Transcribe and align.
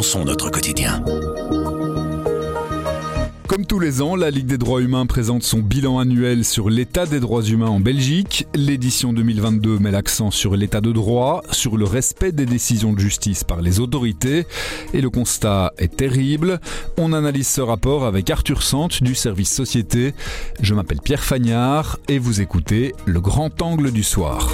notre 0.00 0.48
quotidien. 0.48 1.04
Comme 3.46 3.66
tous 3.66 3.80
les 3.80 4.00
ans, 4.00 4.16
la 4.16 4.30
Ligue 4.30 4.46
des 4.46 4.56
droits 4.56 4.80
humains 4.80 5.04
présente 5.04 5.42
son 5.42 5.58
bilan 5.58 5.98
annuel 5.98 6.46
sur 6.46 6.70
l'état 6.70 7.04
des 7.04 7.20
droits 7.20 7.42
humains 7.42 7.68
en 7.68 7.80
Belgique. 7.80 8.46
L'édition 8.54 9.12
2022 9.12 9.78
met 9.78 9.90
l'accent 9.90 10.30
sur 10.30 10.56
l'état 10.56 10.80
de 10.80 10.90
droit, 10.90 11.42
sur 11.50 11.76
le 11.76 11.84
respect 11.84 12.32
des 12.32 12.46
décisions 12.46 12.94
de 12.94 12.98
justice 12.98 13.44
par 13.44 13.60
les 13.60 13.78
autorités. 13.78 14.46
Et 14.94 15.02
le 15.02 15.10
constat 15.10 15.74
est 15.76 15.96
terrible. 15.96 16.60
On 16.96 17.12
analyse 17.12 17.48
ce 17.48 17.60
rapport 17.60 18.06
avec 18.06 18.30
Arthur 18.30 18.62
Sante 18.62 19.02
du 19.02 19.14
service 19.14 19.52
Société. 19.52 20.14
Je 20.62 20.72
m'appelle 20.74 21.00
Pierre 21.04 21.24
Fagnard 21.24 21.98
et 22.08 22.18
vous 22.18 22.40
écoutez 22.40 22.94
Le 23.04 23.20
Grand 23.20 23.60
Angle 23.60 23.90
du 23.90 24.02
Soir. 24.02 24.48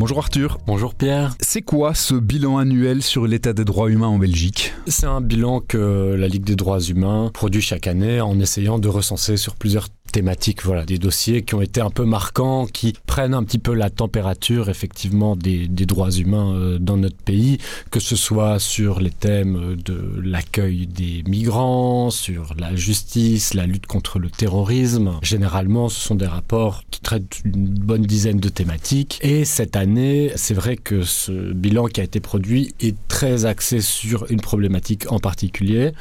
Bonjour 0.00 0.16
Arthur. 0.16 0.56
Bonjour 0.66 0.94
Pierre. 0.94 1.36
C'est 1.40 1.60
quoi 1.60 1.92
ce 1.92 2.14
bilan 2.14 2.56
annuel 2.56 3.02
sur 3.02 3.26
l'état 3.26 3.52
des 3.52 3.66
droits 3.66 3.90
humains 3.90 4.06
en 4.06 4.16
Belgique? 4.16 4.72
C'est 4.86 5.04
un 5.04 5.20
bilan 5.20 5.60
que 5.60 6.16
la 6.18 6.26
Ligue 6.26 6.44
des 6.44 6.56
droits 6.56 6.80
humains 6.80 7.30
produit 7.34 7.60
chaque 7.60 7.86
année 7.86 8.18
en 8.22 8.40
essayant 8.40 8.78
de 8.78 8.88
recenser 8.88 9.36
sur 9.36 9.56
plusieurs 9.56 9.88
thématiques, 10.10 10.62
voilà, 10.64 10.84
des 10.84 10.98
dossiers 10.98 11.42
qui 11.42 11.54
ont 11.54 11.62
été 11.62 11.80
un 11.80 11.90
peu 11.90 12.04
marquants, 12.04 12.66
qui 12.66 12.94
prennent 13.06 13.34
un 13.34 13.44
petit 13.44 13.58
peu 13.58 13.74
la 13.74 13.90
température 13.90 14.68
effectivement 14.68 15.36
des, 15.36 15.68
des 15.68 15.86
droits 15.86 16.10
humains 16.10 16.54
euh, 16.54 16.78
dans 16.78 16.96
notre 16.96 17.16
pays, 17.16 17.58
que 17.90 18.00
ce 18.00 18.16
soit 18.16 18.58
sur 18.58 19.00
les 19.00 19.10
thèmes 19.10 19.76
de 19.84 20.20
l'accueil 20.22 20.86
des 20.86 21.22
migrants, 21.26 22.10
sur 22.10 22.54
la 22.58 22.74
justice, 22.74 23.54
la 23.54 23.66
lutte 23.66 23.86
contre 23.86 24.18
le 24.18 24.30
terrorisme. 24.30 25.18
Généralement, 25.22 25.88
ce 25.88 26.00
sont 26.00 26.14
des 26.14 26.26
rapports 26.26 26.82
qui 26.90 27.00
traitent 27.00 27.40
une 27.44 27.68
bonne 27.68 28.02
dizaine 28.02 28.40
de 28.40 28.48
thématiques. 28.48 29.18
Et 29.22 29.44
cette 29.44 29.76
année, 29.76 30.32
c'est 30.36 30.54
vrai 30.54 30.76
que 30.76 31.02
ce 31.02 31.52
bilan 31.52 31.86
qui 31.86 32.00
a 32.00 32.04
été 32.04 32.20
produit 32.20 32.74
est 32.80 32.96
très 33.08 33.44
axé 33.44 33.80
sur 33.80 34.30
une 34.30 34.40
problématique 34.40 35.10
en 35.10 35.18
particulier 35.18 35.92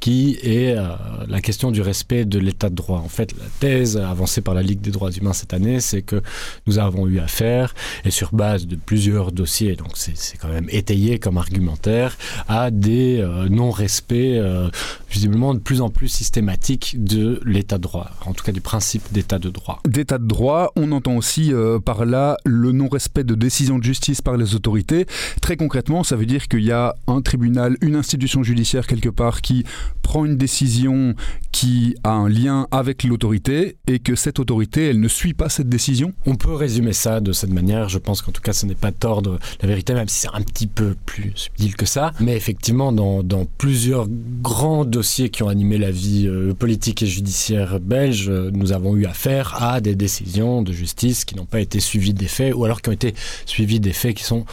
qui 0.00 0.38
est 0.42 0.76
euh, 0.76 0.88
la 1.26 1.40
question 1.40 1.70
du 1.70 1.80
respect 1.80 2.24
de 2.24 2.38
l'état 2.38 2.68
de 2.68 2.74
droit. 2.74 2.98
En 2.98 3.08
fait, 3.08 3.34
thèse 3.58 3.96
avancée 3.96 4.40
par 4.40 4.54
la 4.54 4.62
Ligue 4.62 4.80
des 4.80 4.90
droits 4.90 5.10
humains 5.10 5.32
cette 5.32 5.54
année, 5.54 5.80
c'est 5.80 6.02
que 6.02 6.22
nous 6.66 6.78
avons 6.78 7.06
eu 7.06 7.18
affaire, 7.18 7.74
et 8.04 8.10
sur 8.10 8.32
base 8.32 8.66
de 8.66 8.76
plusieurs 8.76 9.32
dossiers, 9.32 9.76
donc 9.76 9.90
c'est 9.94 10.38
quand 10.38 10.48
même 10.48 10.68
étayé 10.70 11.18
comme 11.18 11.38
argumentaire, 11.38 12.16
à 12.48 12.70
des 12.70 13.18
euh, 13.20 13.48
non-respects 13.48 14.14
euh, 14.14 14.70
visiblement 15.10 15.54
de 15.54 15.58
plus 15.58 15.80
en 15.80 15.88
plus 15.88 16.08
systématiques 16.08 16.96
de 17.02 17.40
l'état 17.44 17.78
de 17.78 17.82
droit, 17.82 18.10
en 18.24 18.32
tout 18.32 18.44
cas 18.44 18.52
du 18.52 18.60
principe 18.60 19.02
d'état 19.12 19.38
de 19.38 19.50
droit. 19.50 19.80
D'état 19.86 20.18
de 20.18 20.26
droit, 20.26 20.72
on 20.76 20.92
entend 20.92 21.16
aussi 21.16 21.52
euh, 21.52 21.78
par 21.78 22.04
là 22.04 22.36
le 22.44 22.72
non-respect 22.72 23.24
de 23.24 23.34
décisions 23.34 23.78
de 23.78 23.84
justice 23.84 24.20
par 24.20 24.36
les 24.36 24.54
autorités. 24.54 25.06
Très 25.40 25.56
concrètement, 25.56 26.04
ça 26.04 26.16
veut 26.16 26.26
dire 26.26 26.48
qu'il 26.48 26.64
y 26.64 26.72
a 26.72 26.94
un 27.06 27.20
tribunal, 27.22 27.76
une 27.80 27.96
institution 27.96 28.42
judiciaire 28.42 28.86
quelque 28.86 29.08
part 29.08 29.40
qui 29.40 29.64
prend 30.06 30.24
une 30.24 30.36
décision 30.36 31.16
qui 31.50 31.96
a 32.04 32.12
un 32.12 32.28
lien 32.28 32.68
avec 32.70 33.02
l'autorité 33.02 33.76
et 33.88 33.98
que 33.98 34.14
cette 34.14 34.38
autorité, 34.38 34.86
elle 34.90 35.00
ne 35.00 35.08
suit 35.08 35.34
pas 35.34 35.48
cette 35.48 35.68
décision? 35.68 36.12
On 36.26 36.36
peut 36.36 36.54
résumer 36.54 36.92
ça 36.92 37.18
de 37.18 37.32
cette 37.32 37.50
manière. 37.50 37.88
Je 37.88 37.98
pense 37.98 38.22
qu'en 38.22 38.30
tout 38.30 38.40
cas, 38.40 38.52
ce 38.52 38.66
n'est 38.66 38.76
pas 38.76 38.92
tordre 38.92 39.40
la 39.60 39.66
vérité, 39.66 39.94
même 39.94 40.06
si 40.06 40.20
c'est 40.20 40.28
un 40.32 40.42
petit 40.42 40.68
peu 40.68 40.94
plus 41.06 41.32
subtil 41.34 41.74
que 41.74 41.86
ça. 41.86 42.12
Mais 42.20 42.36
effectivement, 42.36 42.92
dans, 42.92 43.46
plusieurs 43.58 44.06
grands 44.08 44.84
dossiers 44.84 45.28
qui 45.28 45.42
ont 45.42 45.48
animé 45.48 45.76
la 45.76 45.90
vie 45.90 46.28
euh, 46.28 46.54
politique 46.54 47.02
et 47.02 47.06
judiciaire 47.06 47.80
belge, 47.80 48.28
euh, 48.28 48.50
nous 48.52 48.70
avons 48.72 48.94
eu 48.94 49.06
affaire 49.06 49.60
à 49.60 49.80
des 49.80 49.96
décisions 49.96 50.62
de 50.62 50.72
justice 50.72 51.24
qui 51.24 51.34
n'ont 51.34 51.46
pas 51.46 51.60
été 51.60 51.80
suivies 51.80 52.14
des 52.14 52.28
faits 52.28 52.54
ou 52.54 52.64
alors 52.64 52.80
qui 52.80 52.90
ont 52.90 52.92
été 52.92 53.12
suivies 53.44 53.80
des 53.80 53.92
faits 53.92 54.14
qui 54.14 54.22
sont 54.22 54.44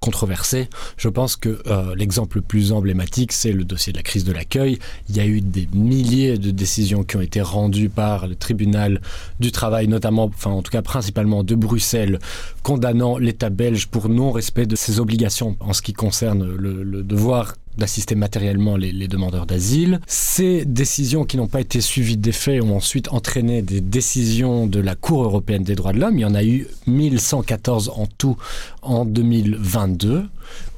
controversé. 0.00 0.68
Je 0.96 1.08
pense 1.08 1.36
que 1.36 1.62
euh, 1.66 1.94
l'exemple 1.94 2.38
le 2.38 2.42
plus 2.42 2.72
emblématique, 2.72 3.32
c'est 3.32 3.52
le 3.52 3.64
dossier 3.64 3.92
de 3.92 3.98
la 3.98 4.02
crise 4.02 4.24
de 4.24 4.32
l'accueil. 4.32 4.78
Il 5.08 5.16
y 5.16 5.20
a 5.20 5.26
eu 5.26 5.40
des 5.40 5.68
milliers 5.72 6.38
de 6.38 6.50
décisions 6.50 7.04
qui 7.04 7.16
ont 7.16 7.20
été 7.20 7.40
rendues 7.42 7.90
par 7.90 8.26
le 8.26 8.34
tribunal 8.34 9.00
du 9.38 9.52
travail, 9.52 9.88
notamment, 9.88 10.24
enfin 10.24 10.50
en 10.50 10.62
tout 10.62 10.72
cas 10.72 10.82
principalement 10.82 11.44
de 11.44 11.54
Bruxelles, 11.54 12.18
condamnant 12.62 13.18
l'État 13.18 13.50
belge 13.50 13.88
pour 13.88 14.08
non-respect 14.08 14.66
de 14.66 14.76
ses 14.76 15.00
obligations 15.00 15.56
en 15.60 15.72
ce 15.72 15.82
qui 15.82 15.92
concerne 15.92 16.54
le, 16.56 16.82
le 16.82 17.02
devoir 17.02 17.54
d'assister 17.78 18.14
matériellement 18.14 18.76
les, 18.76 19.08
demandeurs 19.08 19.46
d'asile. 19.46 20.00
Ces 20.06 20.64
décisions 20.64 21.24
qui 21.24 21.36
n'ont 21.36 21.46
pas 21.46 21.60
été 21.60 21.80
suivies 21.80 22.16
des 22.16 22.32
faits 22.32 22.62
ont 22.62 22.76
ensuite 22.76 23.12
entraîné 23.12 23.62
des 23.62 23.80
décisions 23.80 24.66
de 24.66 24.80
la 24.80 24.94
Cour 24.94 25.24
européenne 25.24 25.62
des 25.62 25.74
droits 25.74 25.92
de 25.92 26.00
l'homme. 26.00 26.18
Il 26.18 26.22
y 26.22 26.24
en 26.24 26.34
a 26.34 26.44
eu 26.44 26.66
1114 26.86 27.92
en 27.94 28.06
tout 28.06 28.36
en 28.82 29.04
2022 29.04 30.24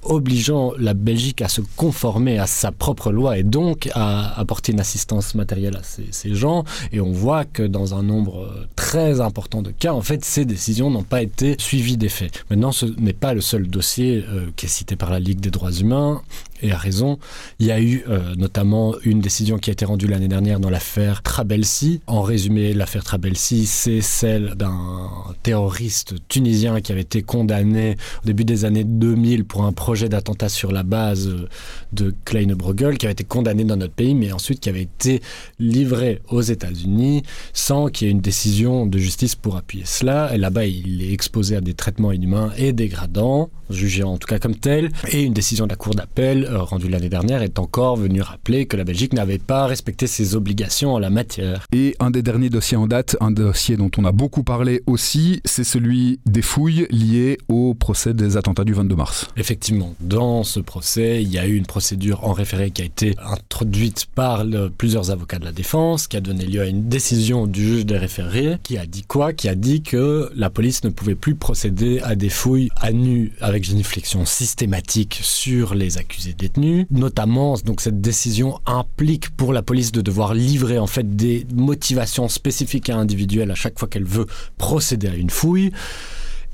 obligeant 0.02 0.72
la 0.78 0.94
Belgique 0.94 1.42
à 1.42 1.48
se 1.48 1.60
conformer 1.76 2.38
à 2.38 2.46
sa 2.46 2.72
propre 2.72 3.12
loi 3.12 3.38
et 3.38 3.42
donc 3.42 3.88
à 3.94 4.38
apporter 4.38 4.72
une 4.72 4.80
assistance 4.80 5.34
matérielle 5.34 5.76
à 5.76 5.82
ces, 5.82 6.34
gens. 6.34 6.64
Et 6.92 7.00
on 7.00 7.12
voit 7.12 7.44
que 7.44 7.62
dans 7.62 7.94
un 7.94 8.02
nombre 8.02 8.66
très 8.76 9.20
important 9.20 9.62
de 9.62 9.70
cas, 9.70 9.92
en 9.92 10.02
fait, 10.02 10.24
ces 10.24 10.44
décisions 10.44 10.90
n'ont 10.90 11.02
pas 11.02 11.22
été 11.22 11.56
suivies 11.58 11.96
des 11.96 12.08
faits. 12.08 12.44
Maintenant, 12.50 12.72
ce 12.72 12.86
n'est 12.86 13.12
pas 13.12 13.34
le 13.34 13.40
seul 13.40 13.68
dossier 13.68 14.24
euh, 14.28 14.46
qui 14.56 14.66
est 14.66 14.68
cité 14.68 14.96
par 14.96 15.10
la 15.10 15.20
Ligue 15.20 15.40
des 15.40 15.50
droits 15.50 15.72
humains 15.72 16.22
et 16.62 16.72
à 16.72 16.76
raison. 16.76 17.18
Il 17.58 17.66
y 17.66 17.72
a 17.72 17.80
eu 17.80 18.04
euh, 18.08 18.34
notamment 18.36 18.94
une 19.02 19.20
décision 19.20 19.58
qui 19.58 19.70
a 19.70 19.72
été 19.72 19.84
rendue 19.84 20.06
l'année 20.06 20.28
dernière 20.28 20.60
dans 20.60 20.70
l'affaire 20.70 21.22
Trabelsi. 21.22 22.00
En 22.06 22.22
résumé, 22.22 22.72
l'affaire 22.72 23.04
Trabelsi, 23.04 23.66
c'est 23.66 24.00
celle 24.00 24.54
d'un 24.54 25.10
terroriste 25.42 26.14
tunisien 26.28 26.80
qui 26.80 26.92
avait 26.92 27.02
été 27.02 27.22
condamné 27.22 27.96
au 28.22 28.26
début 28.26 28.44
des 28.44 28.64
années 28.64 28.84
2000 28.84 29.44
pour 29.44 29.64
un 29.64 29.72
projet 29.72 29.91
d'attentat 30.00 30.48
sur 30.48 30.72
la 30.72 30.82
base 30.82 31.28
euh, 31.28 31.48
de 31.92 32.14
Kleinebruegel 32.24 32.98
qui 32.98 33.06
avait 33.06 33.12
été 33.12 33.24
condamné 33.24 33.64
dans 33.64 33.76
notre 33.76 33.94
pays, 33.94 34.14
mais 34.14 34.32
ensuite 34.32 34.60
qui 34.60 34.68
avait 34.68 34.82
été 34.82 35.20
livré 35.58 36.20
aux 36.28 36.42
États-Unis 36.42 37.22
sans 37.52 37.88
qu'il 37.88 38.06
y 38.06 38.10
ait 38.10 38.12
une 38.12 38.20
décision 38.20 38.86
de 38.86 38.98
justice 38.98 39.34
pour 39.34 39.56
appuyer 39.56 39.84
cela. 39.84 40.34
Et 40.34 40.38
là-bas, 40.38 40.66
il 40.66 41.02
est 41.02 41.12
exposé 41.12 41.56
à 41.56 41.60
des 41.60 41.74
traitements 41.74 42.12
inhumains 42.12 42.52
et 42.56 42.72
dégradants, 42.72 43.50
jugés 43.72 44.02
en 44.02 44.18
tout 44.18 44.26
cas 44.26 44.38
comme 44.38 44.56
tel, 44.56 44.90
et 45.10 45.22
une 45.22 45.32
décision 45.32 45.66
de 45.66 45.70
la 45.70 45.76
Cour 45.76 45.94
d'appel 45.94 46.44
euh, 46.44 46.62
rendue 46.62 46.88
l'année 46.88 47.08
dernière 47.08 47.42
est 47.42 47.58
encore 47.58 47.96
venue 47.96 48.20
rappeler 48.20 48.66
que 48.66 48.76
la 48.76 48.84
Belgique 48.84 49.12
n'avait 49.12 49.38
pas 49.38 49.66
respecté 49.66 50.06
ses 50.06 50.36
obligations 50.36 50.94
en 50.94 50.98
la 50.98 51.10
matière. 51.10 51.66
Et 51.72 51.96
un 52.00 52.10
des 52.10 52.22
derniers 52.22 52.50
dossiers 52.50 52.76
en 52.76 52.86
date, 52.86 53.16
un 53.20 53.30
dossier 53.30 53.76
dont 53.76 53.90
on 53.96 54.04
a 54.04 54.12
beaucoup 54.12 54.42
parlé 54.42 54.82
aussi, 54.86 55.40
c'est 55.44 55.64
celui 55.64 56.20
des 56.26 56.42
fouilles 56.42 56.86
liées 56.90 57.38
au 57.48 57.74
procès 57.74 58.14
des 58.14 58.36
attentats 58.36 58.64
du 58.64 58.74
22 58.74 58.94
mars. 58.94 59.28
Effectivement, 59.36 59.94
dans 60.00 60.44
ce 60.44 60.60
procès, 60.60 61.22
il 61.22 61.30
y 61.30 61.38
a 61.38 61.46
eu 61.46 61.56
une 61.56 61.66
procédure 61.66 62.24
en 62.24 62.32
référé 62.32 62.70
qui 62.70 62.82
a 62.82 62.84
été 62.84 63.14
introduite 63.24 64.06
par 64.14 64.44
le, 64.44 64.70
plusieurs 64.70 65.10
avocats 65.10 65.38
de 65.38 65.44
la 65.44 65.52
défense, 65.52 66.06
qui 66.06 66.16
a 66.16 66.20
donné 66.20 66.46
lieu 66.46 66.60
à 66.60 66.66
une 66.66 66.88
décision 66.88 67.46
du 67.46 67.62
juge 67.66 67.86
des 67.86 67.98
référés, 67.98 68.58
qui 68.62 68.78
a 68.78 68.86
dit 68.86 69.02
quoi? 69.02 69.32
Qui 69.32 69.48
a 69.48 69.54
dit 69.54 69.82
que 69.82 70.30
la 70.34 70.50
police 70.50 70.84
ne 70.84 70.90
pouvait 70.90 71.14
plus 71.14 71.34
procéder 71.34 72.00
à 72.00 72.14
des 72.14 72.28
fouilles 72.28 72.68
à 72.80 72.92
nu 72.92 73.32
avec 73.40 73.61
une 73.62 73.84
flexion 73.84 74.24
systématique 74.24 75.20
sur 75.22 75.74
les 75.74 75.98
accusés 75.98 76.34
détenus. 76.34 76.86
Notamment, 76.90 77.54
donc 77.64 77.80
cette 77.80 78.00
décision 78.00 78.60
implique 78.66 79.30
pour 79.30 79.52
la 79.52 79.62
police 79.62 79.92
de 79.92 80.00
devoir 80.00 80.34
livrer 80.34 80.78
en 80.78 80.86
fait 80.86 81.16
des 81.16 81.46
motivations 81.54 82.28
spécifiques 82.28 82.88
et 82.88 82.92
individuelles 82.92 83.50
à 83.50 83.54
chaque 83.54 83.78
fois 83.78 83.88
qu'elle 83.88 84.04
veut 84.04 84.26
procéder 84.58 85.08
à 85.08 85.14
une 85.14 85.30
fouille. 85.30 85.70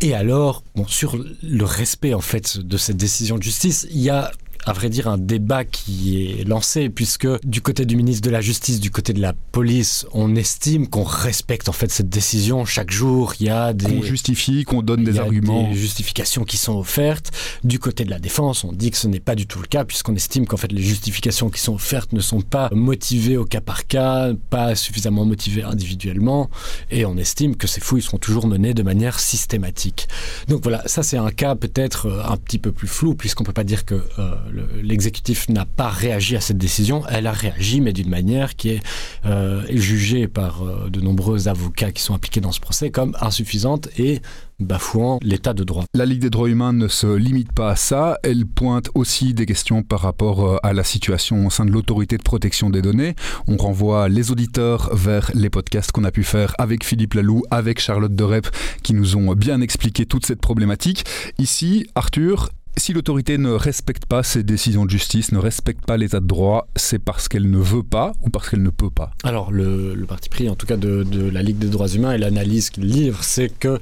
Et 0.01 0.15
alors, 0.15 0.63
bon, 0.77 0.87
sur 0.87 1.19
le 1.43 1.65
respect 1.65 2.15
en 2.15 2.21
fait 2.21 2.59
de 2.59 2.77
cette 2.77 2.97
décision 2.97 3.37
de 3.37 3.43
justice, 3.43 3.87
il 3.91 3.99
y 3.99 4.11
a 4.11 4.31
à 4.69 4.73
vrai 4.75 4.91
dire 4.91 5.09
un 5.09 5.17
débat 5.17 5.65
qui 5.65 6.23
est 6.41 6.45
lancé 6.47 6.91
puisque 6.91 7.27
du 7.43 7.63
côté 7.63 7.87
du 7.87 7.97
ministre 7.97 8.21
de 8.21 8.31
la 8.31 8.43
justice 8.43 8.81
du 8.81 8.91
côté 8.91 9.15
de 9.15 9.21
la 9.21 9.33
police 9.33 10.05
on 10.13 10.37
estime 10.37 10.89
qu'on 10.89 11.05
respecte 11.05 11.71
en 11.71 11.73
fait 11.73 11.91
cette 11.91 12.11
décision. 12.11 12.67
Chaque 12.67 12.91
jour 12.91 13.33
il 13.41 13.47
ya 13.47 13.73
des 13.73 13.87
on 13.87 14.03
justifie 14.03 14.65
qu'on 14.65 14.83
donne 14.83 15.05
des 15.05 15.19
arguments 15.19 15.71
des 15.71 15.75
justifications 15.75 16.45
qui 16.45 16.59
sont 16.59 16.77
offertes. 16.77 17.31
Du 17.65 17.79
côté 17.79 18.05
de 18.05 18.11
la 18.11 18.19
défense 18.19 18.63
on 18.63 18.73
dit 18.73 18.91
que 18.91 18.99
ce 18.99 19.09
n'est 19.09 19.21
pas 19.21 19.35
du 19.35 19.47
tout 19.47 19.59
le 19.59 19.67
cas 19.67 19.87
puisqu'on 19.87 20.15
estime 20.15 20.47
qu'en 20.47 20.59
fait 20.59 20.71
les 20.71 20.83
justifications 20.83 21.49
qui 21.49 21.63
sont 21.63 21.75
offertes 21.75 22.13
ne 22.13 22.21
sont 22.21 22.43
pas 22.43 22.69
motivées 22.71 23.39
au 23.39 23.47
cas 23.47 23.63
par 23.63 23.87
cas 23.87 24.33
pas 24.51 24.75
suffisamment 24.75 25.25
motivées 25.25 25.63
individuellement 25.63 26.51
et 26.91 27.07
on 27.07 27.17
estime 27.17 27.57
que 27.57 27.67
ces 27.67 27.81
fouilles 27.81 28.03
seront 28.03 28.19
toujours 28.19 28.47
menées 28.47 28.75
de 28.75 28.83
manière 28.83 29.19
systématique. 29.19 30.09
Donc 30.47 30.63
voilà 30.63 30.83
ça 30.85 31.03
c'est 31.03 31.17
un 31.17 31.31
cas 31.31 31.55
peut-être 31.55 32.07
un 32.29 32.37
petit 32.37 32.59
peu 32.59 32.71
plus 32.71 32.89
flou 32.89 33.15
puisqu'on 33.15 33.45
peut 33.45 33.55
pas 33.55 33.65
dire 33.65 33.87
que 33.87 33.95
euh, 34.19 34.35
l'exécutif 34.83 35.49
n'a 35.49 35.65
pas 35.65 35.89
réagi 35.89 36.37
à 36.37 36.41
cette 36.41 36.59
décision. 36.59 37.03
Elle 37.09 37.27
a 37.27 37.33
réagi, 37.33 37.81
mais 37.81 37.93
d'une 37.93 38.11
manière 38.11 38.57
qui 38.57 38.71
est 38.71 38.83
euh, 39.27 39.63
jugée 39.71 40.29
par 40.29 40.63
euh, 40.63 40.89
de 40.91 41.01
nombreux 41.01 41.49
avocats 41.49 41.93
qui 41.93 42.03
sont 42.03 42.15
impliqués 42.15 42.41
dans 42.41 42.53
ce 42.53 42.61
procès 42.61 42.91
comme 42.91 43.17
insuffisante 43.21 43.89
et 43.99 44.21
bafouant 44.61 45.19
l'état 45.23 45.55
de 45.55 45.63
droit. 45.63 45.85
La 45.95 46.05
Ligue 46.05 46.21
des 46.21 46.31
droits 46.31 46.49
humains 46.49 46.73
ne 46.73 46.89
se 46.89 47.07
limite 47.07 47.53
pas 47.53 47.71
à 47.71 47.77
ça, 47.77 48.19
elle 48.25 48.45
pointe 48.45 48.91
aussi 48.95 49.33
des 49.35 49.47
questions 49.47 49.83
par 49.83 50.01
rapport 50.01 50.45
euh, 50.45 50.57
à 50.63 50.73
la 50.73 50.85
situation 50.85 51.47
au 51.47 51.51
sein 51.51 51.65
de 51.65 51.71
l'autorité 51.71 52.17
de 52.17 52.23
protection 52.23 52.71
des 52.71 52.83
données. 52.83 53.15
On 53.47 53.57
renvoie 53.57 54.09
les 54.09 54.31
auditeurs 54.31 54.95
vers 54.95 55.31
les 55.35 55.51
podcasts 55.51 55.93
qu'on 55.93 56.05
a 56.05 56.11
pu 56.11 56.25
faire 56.25 56.55
avec 56.59 56.85
Philippe 56.85 57.15
Lalou, 57.15 57.43
avec 57.51 57.81
Charlotte 57.81 58.15
Derep, 58.15 58.49
qui 58.83 58.95
nous 58.95 59.17
ont 59.17 59.35
bien 59.35 59.61
expliqué 59.61 60.07
toute 60.07 60.27
cette 60.27 60.41
problématique. 60.41 61.05
Ici, 61.39 61.87
Arthur, 61.95 62.51
si 62.79 62.93
l'autorité 62.93 63.39
ne 63.39 63.51
respecte 63.51 64.07
pas 64.07 64.23
ses 64.23 64.43
décisions 64.43 64.85
de 64.85 64.91
justice, 64.91 65.33
ne 65.33 65.39
respecte 65.39 65.85
pas 65.85 65.97
l'état 65.97 66.21
de 66.21 66.27
droit, 66.27 66.69
c'est 66.77 66.99
parce 66.99 67.29
qu'elle 67.29 67.51
ne 67.51 67.59
veut 67.59 67.83
pas 67.83 68.13
ou 68.23 68.31
parce 68.31 68.49
qu'elle 68.49 68.63
ne 68.63 68.71
peut 68.71 68.91
pas? 68.91 69.11
Alors, 69.25 69.51
le, 69.53 70.05
parti 70.09 70.29
pris, 70.29 70.49
en 70.49 70.55
tout 70.55 70.67
cas, 70.67 70.77
de, 70.77 71.03
de 71.03 71.29
la 71.29 71.43
Ligue 71.43 71.59
des 71.59 71.69
droits 71.69 71.89
humains 71.89 72.13
et 72.13 72.19
l'analyse 72.19 72.71
qu'il 72.71 72.85
livre, 72.85 73.23
c'est 73.23 73.49
que 73.49 73.79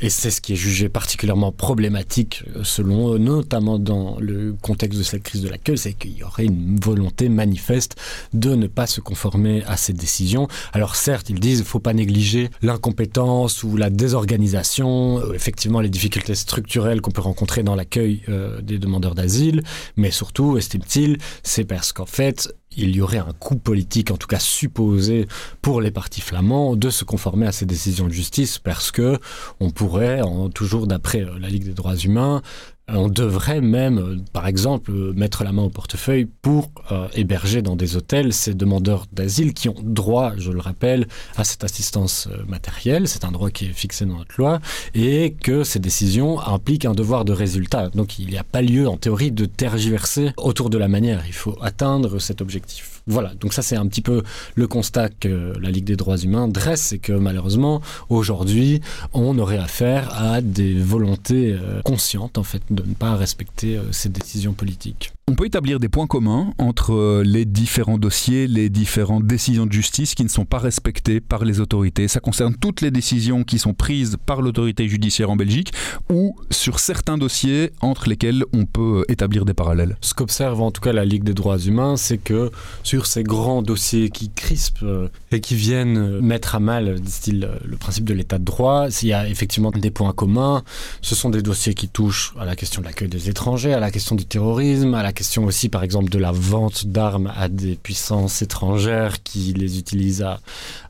et 0.00 0.10
c'est 0.10 0.30
ce 0.30 0.40
qui 0.40 0.52
est 0.52 0.56
jugé 0.56 0.88
particulièrement 0.88 1.52
problématique, 1.52 2.44
euh, 2.56 2.64
selon 2.64 3.14
eux, 3.14 3.18
notamment 3.18 3.78
dans 3.78 4.16
le 4.20 4.54
contexte 4.60 4.98
de 4.98 5.04
cette 5.04 5.22
crise 5.22 5.42
de 5.42 5.48
l'accueil, 5.48 5.78
c'est 5.78 5.92
qu'il 5.92 6.16
y 6.16 6.22
aurait 6.22 6.44
une 6.44 6.78
volonté 6.80 7.28
manifeste 7.28 7.96
de 8.32 8.54
ne 8.54 8.66
pas 8.66 8.86
se 8.86 9.00
conformer 9.00 9.62
à 9.64 9.76
ces 9.76 9.92
décisions. 9.92 10.48
Alors 10.72 10.96
certes, 10.96 11.30
ils 11.30 11.40
disent 11.40 11.58
qu'il 11.58 11.64
ne 11.64 11.68
faut 11.68 11.80
pas 11.80 11.94
négliger 11.94 12.50
l'incompétence 12.62 13.62
ou 13.62 13.76
la 13.76 13.90
désorganisation, 13.90 15.18
euh, 15.18 15.32
effectivement 15.34 15.80
les 15.80 15.88
difficultés 15.88 16.34
structurelles 16.34 17.00
qu'on 17.00 17.10
peut 17.10 17.22
rencontrer 17.22 17.62
dans 17.62 17.74
l'accueil 17.74 18.22
euh, 18.28 18.60
des 18.60 18.78
demandeurs 18.78 19.14
d'asile, 19.14 19.62
mais 19.96 20.10
surtout, 20.10 20.56
estime-t-il, 20.58 21.18
c'est 21.42 21.64
parce 21.64 21.92
qu'en 21.92 22.06
fait, 22.06 22.54
il 22.76 22.94
y 22.94 23.00
aurait 23.00 23.18
un 23.18 23.32
coup 23.38 23.56
politique, 23.56 24.10
en 24.10 24.16
tout 24.16 24.26
cas 24.26 24.38
supposé, 24.38 25.26
pour 25.62 25.80
les 25.80 25.90
partis 25.90 26.20
flamands 26.20 26.76
de 26.76 26.90
se 26.90 27.04
conformer 27.04 27.46
à 27.46 27.52
ces 27.52 27.66
décisions 27.66 28.06
de 28.06 28.12
justice 28.12 28.58
parce 28.58 28.90
que 28.90 29.18
on 29.60 29.70
pourrait, 29.70 30.20
toujours 30.54 30.86
d'après 30.86 31.22
euh, 31.22 31.38
la 31.38 31.48
Ligue 31.48 31.64
des 31.64 31.74
droits 31.74 31.96
humains, 31.96 32.42
on 32.88 33.08
devrait 33.08 33.60
même, 33.60 33.98
euh, 33.98 34.16
par 34.32 34.46
exemple, 34.46 34.92
mettre 35.14 35.42
la 35.42 35.52
main 35.52 35.62
au 35.62 35.70
portefeuille 35.70 36.26
pour 36.42 36.70
euh, 36.92 37.08
héberger 37.14 37.62
dans 37.62 37.76
des 37.76 37.96
hôtels 37.96 38.32
ces 38.32 38.54
demandeurs 38.54 39.06
d'asile 39.12 39.54
qui 39.54 39.68
ont 39.68 39.76
droit, 39.82 40.32
je 40.36 40.50
le 40.50 40.60
rappelle, 40.60 41.06
à 41.36 41.44
cette 41.44 41.64
assistance 41.64 42.28
euh, 42.30 42.44
matérielle. 42.46 43.08
C'est 43.08 43.24
un 43.24 43.32
droit 43.32 43.50
qui 43.50 43.66
est 43.66 43.72
fixé 43.72 44.04
dans 44.04 44.18
notre 44.18 44.34
loi 44.36 44.60
et 44.94 45.34
que 45.40 45.64
ces 45.64 45.78
décisions 45.78 46.40
impliquent 46.40 46.84
un 46.84 46.94
devoir 46.94 47.24
de 47.24 47.32
résultat. 47.32 47.88
Donc 47.90 48.18
il 48.18 48.28
n'y 48.28 48.36
a 48.36 48.44
pas 48.44 48.60
lieu, 48.60 48.86
en 48.86 48.98
théorie, 48.98 49.32
de 49.32 49.46
tergiverser 49.46 50.32
autour 50.36 50.68
de 50.68 50.76
la 50.76 50.88
manière. 50.88 51.24
Il 51.26 51.32
faut 51.32 51.56
atteindre 51.62 52.18
cet 52.18 52.42
objectif. 52.42 53.02
Voilà, 53.06 53.34
donc 53.34 53.52
ça 53.52 53.60
c'est 53.60 53.76
un 53.76 53.86
petit 53.86 54.00
peu 54.00 54.22
le 54.54 54.66
constat 54.66 55.10
que 55.10 55.52
la 55.60 55.70
Ligue 55.70 55.84
des 55.84 55.96
droits 55.96 56.16
humains 56.16 56.48
dresse, 56.48 56.80
c'est 56.80 56.98
que 56.98 57.12
malheureusement, 57.12 57.82
aujourd'hui, 58.08 58.80
on 59.12 59.38
aurait 59.38 59.58
affaire 59.58 60.10
à 60.18 60.40
des 60.40 60.72
volontés 60.74 61.54
conscientes, 61.84 62.38
en 62.38 62.42
fait, 62.42 62.62
de 62.74 62.82
ne 62.82 62.94
pas 62.94 63.14
respecter 63.16 63.76
euh, 63.76 63.92
ces 63.92 64.08
décisions 64.08 64.52
politiques. 64.52 65.12
On 65.26 65.36
peut 65.36 65.46
établir 65.46 65.80
des 65.80 65.88
points 65.88 66.06
communs 66.06 66.52
entre 66.58 66.92
euh, 66.92 67.22
les 67.24 67.46
différents 67.46 67.96
dossiers, 67.96 68.46
les 68.46 68.68
différentes 68.68 69.26
décisions 69.26 69.64
de 69.64 69.72
justice 69.72 70.14
qui 70.14 70.22
ne 70.22 70.28
sont 70.28 70.44
pas 70.44 70.58
respectées 70.58 71.18
par 71.18 71.46
les 71.46 71.60
autorités. 71.60 72.08
Ça 72.08 72.20
concerne 72.20 72.54
toutes 72.54 72.82
les 72.82 72.90
décisions 72.90 73.42
qui 73.42 73.58
sont 73.58 73.72
prises 73.72 74.18
par 74.26 74.42
l'autorité 74.42 74.86
judiciaire 74.86 75.30
en 75.30 75.36
Belgique 75.36 75.72
ou 76.12 76.36
sur 76.50 76.78
certains 76.78 77.16
dossiers 77.16 77.72
entre 77.80 78.06
lesquels 78.06 78.44
on 78.52 78.66
peut 78.66 79.00
euh, 79.00 79.10
établir 79.10 79.46
des 79.46 79.54
parallèles. 79.54 79.96
Ce 80.02 80.12
qu'observe 80.12 80.60
en 80.60 80.70
tout 80.70 80.82
cas 80.82 80.92
la 80.92 81.06
Ligue 81.06 81.24
des 81.24 81.32
droits 81.32 81.58
humains, 81.58 81.96
c'est 81.96 82.18
que 82.18 82.50
sur 82.82 83.06
ces 83.06 83.22
grands 83.22 83.62
dossiers 83.62 84.10
qui 84.10 84.28
crispent 84.28 84.84
et 85.32 85.40
qui 85.40 85.54
viennent 85.54 86.20
mettre 86.20 86.54
à 86.54 86.60
mal, 86.60 87.00
dit-il, 87.00 87.48
le 87.64 87.76
principe 87.78 88.04
de 88.04 88.12
l'état 88.12 88.38
de 88.38 88.44
droit, 88.44 88.90
s'il 88.90 89.08
y 89.08 89.14
a 89.14 89.26
effectivement 89.26 89.70
des 89.70 89.90
points 89.90 90.12
communs, 90.12 90.64
ce 91.00 91.14
sont 91.14 91.30
des 91.30 91.40
dossiers 91.40 91.72
qui 91.72 91.88
touchent 91.88 92.34
à 92.38 92.44
la 92.44 92.56
question 92.56 92.82
de 92.82 92.86
l'accueil 92.86 93.08
des 93.08 93.30
étrangers, 93.30 93.72
à 93.72 93.80
la 93.80 93.90
question 93.90 94.16
du 94.16 94.26
terrorisme, 94.26 94.92
à 94.92 95.02
la 95.02 95.13
question 95.14 95.44
aussi, 95.46 95.68
par 95.68 95.82
exemple, 95.82 96.10
de 96.10 96.18
la 96.18 96.32
vente 96.32 96.86
d'armes 96.86 97.32
à 97.34 97.48
des 97.48 97.76
puissances 97.76 98.42
étrangères 98.42 99.22
qui 99.22 99.54
les 99.54 99.78
utilisent 99.78 100.22
à, 100.22 100.40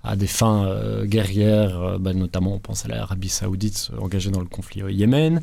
à 0.03 0.17
des 0.17 0.27
fins 0.27 0.67
euh, 0.67 1.05
guerrières, 1.05 1.81
euh, 1.81 1.99
bah, 1.99 2.13
notamment 2.13 2.55
on 2.55 2.59
pense 2.59 2.85
à 2.85 2.89
l'Arabie 2.89 3.29
saoudite 3.29 3.91
euh, 3.93 4.01
engagée 4.01 4.31
dans 4.31 4.41
le 4.41 4.47
conflit 4.47 4.83
au 4.83 4.89
Yémen. 4.89 5.41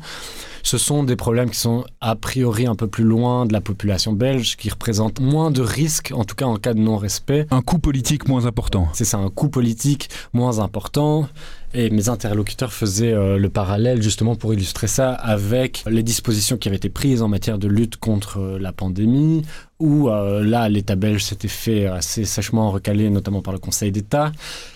Ce 0.62 0.78
sont 0.78 1.02
des 1.02 1.16
problèmes 1.16 1.50
qui 1.50 1.58
sont 1.58 1.84
a 2.00 2.14
priori 2.14 2.66
un 2.66 2.76
peu 2.76 2.86
plus 2.86 3.04
loin 3.04 3.46
de 3.46 3.52
la 3.52 3.60
population 3.60 4.12
belge, 4.12 4.56
qui 4.56 4.70
représentent 4.70 5.20
moins 5.20 5.50
de 5.50 5.62
risques, 5.62 6.12
en 6.14 6.24
tout 6.24 6.34
cas 6.36 6.46
en 6.46 6.56
cas 6.56 6.74
de 6.74 6.80
non-respect. 6.80 7.46
Un 7.50 7.62
coût 7.62 7.78
politique 7.78 8.28
moins 8.28 8.46
important. 8.46 8.88
C'est 8.92 9.04
ça, 9.04 9.18
un 9.18 9.30
coût 9.30 9.48
politique 9.48 10.08
moins 10.32 10.58
important. 10.58 11.28
Et 11.74 11.88
mes 11.88 12.10
interlocuteurs 12.10 12.72
faisaient 12.72 13.14
euh, 13.14 13.38
le 13.38 13.48
parallèle 13.48 14.02
justement 14.02 14.36
pour 14.36 14.52
illustrer 14.52 14.88
ça 14.88 15.12
avec 15.12 15.84
les 15.88 16.02
dispositions 16.02 16.58
qui 16.58 16.68
avaient 16.68 16.76
été 16.76 16.90
prises 16.90 17.22
en 17.22 17.28
matière 17.28 17.58
de 17.58 17.66
lutte 17.66 17.96
contre 17.96 18.40
euh, 18.40 18.58
la 18.58 18.72
pandémie, 18.72 19.42
où 19.78 20.10
euh, 20.10 20.44
là, 20.44 20.68
l'État 20.68 20.96
belge 20.96 21.24
s'était 21.24 21.48
fait 21.48 21.86
assez 21.86 22.26
sèchement 22.26 22.70
recaler, 22.70 23.08
notamment 23.08 23.40
par 23.40 23.54
le 23.54 23.58
Conseil 23.58 23.90
d'État. 23.90 24.32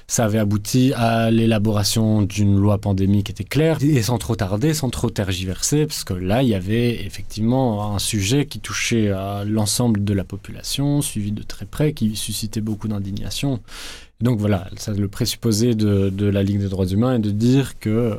Ça 0.06 0.25
avait 0.25 0.38
abouti 0.38 0.94
à 0.96 1.31
l'élaboration 1.31 2.22
d'une 2.22 2.56
loi 2.56 2.78
pandémie 2.78 3.22
qui 3.22 3.32
était 3.32 3.44
claire, 3.44 3.76
et 3.82 4.02
sans 4.02 4.16
trop 4.16 4.34
tarder, 4.34 4.72
sans 4.72 4.88
trop 4.88 5.10
tergiverser, 5.10 5.84
parce 5.84 6.02
que 6.02 6.14
là, 6.14 6.42
il 6.42 6.49
y 6.49 6.54
avait 6.54 7.04
effectivement 7.04 7.94
un 7.94 7.99
sujet 7.99 8.46
qui 8.46 8.58
touchait 8.58 9.10
à 9.10 9.44
l'ensemble 9.44 10.02
de 10.02 10.14
la 10.14 10.25
population, 10.25 11.02
suivi 11.02 11.31
de 11.31 11.42
très 11.42 11.66
près, 11.66 11.92
qui 11.92 12.16
suscitait 12.16 12.62
beaucoup 12.62 12.88
d'indignation. 12.88 13.60
Donc 14.20 14.38
voilà, 14.38 14.68
ça, 14.76 14.92
le 14.92 15.08
présupposé 15.08 15.74
de, 15.74 16.08
de, 16.08 16.26
la 16.26 16.42
Ligue 16.42 16.60
des 16.60 16.68
droits 16.68 16.86
humains 16.86 17.16
est 17.16 17.20
de 17.20 17.30
dire 17.30 17.78
que 17.78 18.18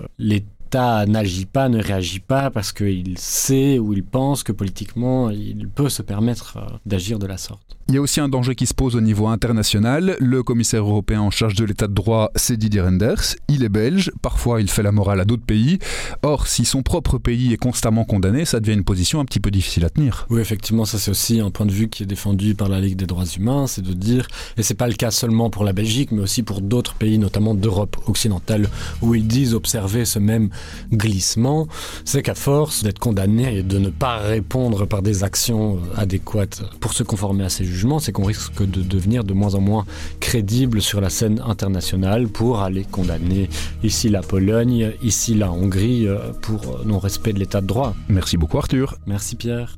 l'État 0.67 1.05
n'agit 1.05 1.45
pas, 1.45 1.69
ne 1.69 1.81
réagit 1.81 2.19
pas 2.19 2.51
parce 2.51 2.73
qu'il 2.73 3.17
sait 3.17 3.79
ou 3.79 3.93
il 3.93 4.03
pense 4.03 4.43
que 4.43 4.51
politiquement 4.51 5.29
il 5.29 5.69
peut 5.69 5.87
se 5.87 6.01
permettre 6.01 6.57
euh, 6.57 6.75
d'agir 6.85 7.19
de 7.19 7.25
la 7.25 7.37
sorte. 7.37 7.77
Il 7.89 7.95
y 7.95 7.97
a 7.97 8.01
aussi 8.01 8.19
un 8.19 8.27
danger 8.27 8.53
qui 8.53 8.65
se 8.65 8.73
pose 8.73 8.97
au 8.97 9.01
niveau 9.01 9.27
international. 9.27 10.17
Le 10.19 10.43
commissaire 10.43 10.83
européen 10.83 11.21
en 11.21 11.31
charge 11.31 11.55
de 11.55 11.63
l'état 11.63 11.87
de 11.87 11.93
droit, 11.93 12.31
c'est 12.35 12.57
Didier 12.57 12.81
Renders. 12.81 13.37
Il 13.47 13.63
est 13.63 13.69
belge, 13.69 14.11
parfois 14.21 14.59
il 14.59 14.69
fait 14.69 14.83
la 14.83 14.91
morale 14.91 15.21
à 15.21 15.23
d'autres 15.23 15.45
pays. 15.45 15.79
Or, 16.21 16.47
si 16.47 16.65
son 16.65 16.83
propre 16.83 17.17
pays 17.17 17.53
est 17.53 17.57
constamment 17.57 18.03
condamné, 18.03 18.43
ça 18.43 18.59
devient 18.59 18.73
une 18.73 18.83
position 18.83 19.21
un 19.21 19.25
petit 19.25 19.39
peu 19.39 19.51
difficile 19.51 19.85
à 19.85 19.89
tenir. 19.89 20.27
Oui, 20.29 20.41
effectivement, 20.41 20.83
ça 20.83 20.99
c'est 20.99 21.11
aussi 21.11 21.39
un 21.39 21.49
point 21.49 21.65
de 21.65 21.71
vue 21.71 21.87
qui 21.87 22.03
est 22.03 22.07
défendu 22.07 22.55
par 22.55 22.67
la 22.67 22.81
Ligue 22.81 22.97
des 22.97 23.05
droits 23.05 23.23
humains, 23.23 23.67
c'est 23.67 23.83
de 23.83 23.93
dire, 23.93 24.27
et 24.57 24.63
c'est 24.63 24.73
pas 24.73 24.89
le 24.89 24.93
cas 24.95 25.11
seulement 25.11 25.49
pour 25.49 25.63
la 25.63 25.71
Belgique, 25.71 26.11
mais 26.11 26.21
aussi 26.21 26.43
pour 26.43 26.59
d'autres 26.59 26.95
pays, 26.95 27.17
notamment 27.17 27.55
d'Europe 27.55 27.95
occidentale, 28.07 28.67
où 29.01 29.15
ils 29.15 29.25
disent 29.25 29.53
observer 29.53 30.03
ce 30.03 30.19
même 30.19 30.49
glissement, 30.91 31.67
c'est 32.05 32.21
qu'à 32.21 32.35
force 32.35 32.83
d'être 32.83 32.99
condamné 32.99 33.57
et 33.57 33.63
de 33.63 33.77
ne 33.77 33.89
pas 33.89 34.17
répondre 34.17 34.85
par 34.85 35.01
des 35.01 35.23
actions 35.23 35.79
adéquates 35.95 36.61
pour 36.79 36.93
se 36.93 37.03
conformer 37.03 37.43
à 37.45 37.49
ces 37.49 37.65
jugements, 37.65 37.99
c'est 37.99 38.11
qu'on 38.11 38.25
risque 38.25 38.63
de 38.63 38.81
devenir 38.81 39.23
de 39.23 39.33
moins 39.33 39.55
en 39.55 39.61
moins 39.61 39.85
crédible 40.19 40.81
sur 40.81 41.01
la 41.01 41.09
scène 41.09 41.41
internationale 41.45 42.27
pour 42.27 42.61
aller 42.61 42.83
condamner 42.83 43.49
ici 43.83 44.09
la 44.09 44.21
Pologne, 44.21 44.93
ici 45.01 45.33
la 45.33 45.51
Hongrie 45.51 46.07
euh, 46.07 46.17
pour 46.41 46.85
non-respect 46.85 47.33
de 47.33 47.39
l'état 47.39 47.61
de 47.61 47.67
droit. 47.67 47.95
Merci 48.09 48.37
beaucoup 48.37 48.57
Arthur. 48.57 48.95
Merci 49.05 49.35
Pierre. 49.35 49.77